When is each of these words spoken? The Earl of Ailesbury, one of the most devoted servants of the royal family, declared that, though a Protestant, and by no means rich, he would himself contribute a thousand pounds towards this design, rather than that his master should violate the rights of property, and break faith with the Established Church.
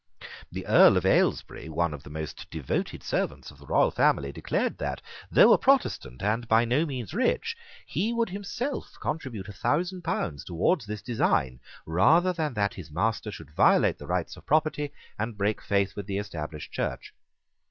The 0.51 0.65
Earl 0.65 0.97
of 0.97 1.05
Ailesbury, 1.05 1.69
one 1.69 1.93
of 1.93 2.01
the 2.01 2.09
most 2.09 2.49
devoted 2.49 3.03
servants 3.03 3.51
of 3.51 3.59
the 3.59 3.67
royal 3.67 3.91
family, 3.91 4.31
declared 4.31 4.79
that, 4.79 4.99
though 5.31 5.53
a 5.53 5.59
Protestant, 5.59 6.23
and 6.23 6.47
by 6.47 6.65
no 6.65 6.87
means 6.87 7.13
rich, 7.13 7.55
he 7.85 8.11
would 8.11 8.29
himself 8.29 8.97
contribute 8.99 9.47
a 9.47 9.53
thousand 9.53 10.01
pounds 10.03 10.43
towards 10.43 10.87
this 10.87 11.03
design, 11.03 11.59
rather 11.85 12.33
than 12.33 12.55
that 12.55 12.73
his 12.73 12.89
master 12.89 13.29
should 13.31 13.51
violate 13.51 13.99
the 13.99 14.07
rights 14.07 14.35
of 14.35 14.47
property, 14.47 14.91
and 15.19 15.37
break 15.37 15.61
faith 15.61 15.95
with 15.95 16.07
the 16.07 16.17
Established 16.17 16.71
Church. 16.71 17.13